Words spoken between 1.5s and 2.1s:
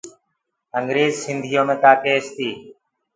مي ڪآ